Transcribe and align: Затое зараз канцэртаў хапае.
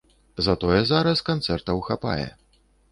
Затое 0.47 0.79
зараз 0.93 1.23
канцэртаў 1.31 1.87
хапае. 1.91 2.29